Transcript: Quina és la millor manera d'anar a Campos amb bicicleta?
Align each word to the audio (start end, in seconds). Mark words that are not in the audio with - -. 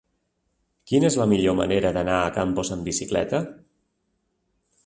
Quina 0.91 1.07
és 1.11 1.17
la 1.19 1.27
millor 1.33 1.57
manera 1.59 1.93
d'anar 1.99 2.17
a 2.23 2.33
Campos 2.39 2.75
amb 2.77 2.91
bicicleta? 2.91 3.47